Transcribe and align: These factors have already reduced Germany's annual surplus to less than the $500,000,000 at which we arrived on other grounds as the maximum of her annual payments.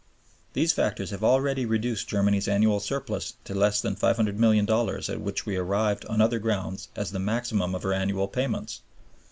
These 0.53 0.73
factors 0.73 1.11
have 1.11 1.23
already 1.23 1.63
reduced 1.63 2.07
Germany's 2.07 2.47
annual 2.47 2.79
surplus 2.79 3.35
to 3.43 3.53
less 3.53 3.81
than 3.81 3.93
the 3.93 3.99
$500,000,000 3.99 5.09
at 5.11 5.21
which 5.21 5.45
we 5.45 5.57
arrived 5.57 6.05
on 6.07 6.21
other 6.21 6.39
grounds 6.39 6.87
as 6.95 7.11
the 7.11 7.19
maximum 7.19 7.75
of 7.75 7.83
her 7.83 7.93
annual 7.93 8.27
payments. 8.27 8.81